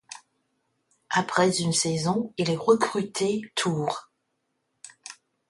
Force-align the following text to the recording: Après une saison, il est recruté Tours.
Après 1.11 1.59
une 1.61 1.73
saison, 1.73 2.33
il 2.39 2.49
est 2.49 2.55
recruté 2.55 3.43
Tours. 3.53 4.09